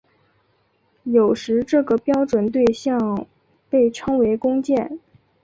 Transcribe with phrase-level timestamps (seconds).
[1.03, 3.27] 有时这个标准对像
[3.69, 4.99] 被称为工件。